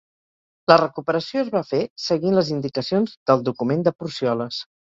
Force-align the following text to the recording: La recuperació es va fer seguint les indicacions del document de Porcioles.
La 0.71 0.77
recuperació 0.81 1.43
es 1.43 1.51
va 1.57 1.61
fer 1.73 1.83
seguint 2.07 2.39
les 2.39 2.51
indicacions 2.57 3.17
del 3.33 3.47
document 3.51 3.89
de 3.91 3.99
Porcioles. 4.01 4.63